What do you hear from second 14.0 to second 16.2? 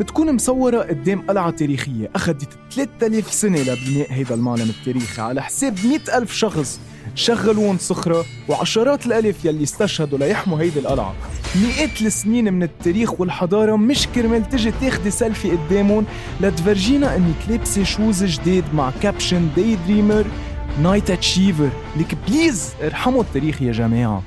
كرمال تجي تاخدي سيلفي قدامهم.